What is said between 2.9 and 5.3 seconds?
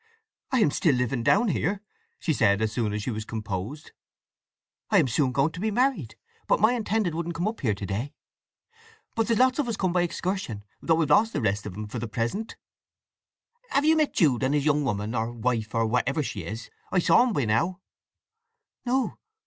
as she was composed. "I am